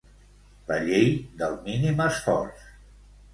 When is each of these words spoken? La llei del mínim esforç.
La 0.71 0.77
llei 0.87 1.05
del 1.43 1.59
mínim 1.67 2.01
esforç. 2.07 2.65